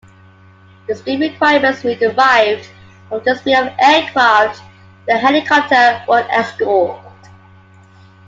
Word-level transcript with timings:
The 0.87 0.95
speed 0.95 1.19
requirements 1.19 1.83
were 1.83 1.93
derived 1.93 2.67
from 3.07 3.21
the 3.23 3.35
speed 3.35 3.53
of 3.55 3.71
aircraft 3.79 4.59
the 5.07 5.15
helicopter 5.15 6.03
would 6.07 6.25
escort. 6.31 6.97